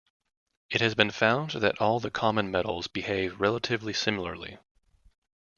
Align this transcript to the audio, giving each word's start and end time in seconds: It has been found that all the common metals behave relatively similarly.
It 0.71 0.81
has 0.81 0.95
been 0.95 1.11
found 1.11 1.51
that 1.51 1.79
all 1.79 1.99
the 1.99 2.09
common 2.09 2.49
metals 2.49 2.87
behave 2.87 3.39
relatively 3.39 3.93
similarly. 3.93 4.57